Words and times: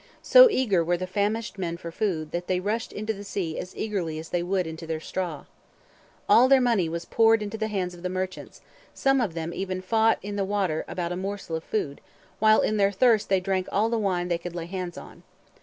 So 0.23 0.49
eager 0.49 0.83
were 0.83 0.97
the 0.97 1.05
famished 1.05 1.59
men 1.59 1.77
for 1.77 1.91
food, 1.91 2.31
that 2.31 2.47
"they 2.47 2.59
rushed 2.59 2.91
into 2.91 3.13
the 3.13 3.23
sea 3.23 3.59
as 3.59 3.75
eagerly 3.77 4.17
as 4.17 4.29
they 4.29 4.41
would 4.41 4.65
into 4.65 4.87
their 4.87 4.99
straw." 4.99 5.45
All 6.27 6.47
their 6.47 6.59
money 6.59 6.89
was 6.89 7.05
poured 7.05 7.43
into 7.43 7.55
the 7.55 7.67
hands 7.67 7.93
of 7.93 8.01
the 8.01 8.09
merchants; 8.09 8.61
some 8.95 9.21
of 9.21 9.35
them 9.35 9.53
even 9.53 9.79
fought 9.79 10.17
in 10.23 10.37
the 10.37 10.43
water 10.43 10.83
about 10.87 11.11
a 11.11 11.15
morsel 11.15 11.55
of 11.55 11.63
food, 11.63 12.01
while 12.39 12.61
in 12.61 12.77
their 12.77 12.91
thirst 12.91 13.29
they 13.29 13.39
drank 13.39 13.67
all 13.71 13.89
the 13.89 13.99
wine 13.99 14.27
they 14.27 14.39
could 14.39 14.55
lay 14.55 14.65
hands 14.65 14.97
on. 14.97 15.21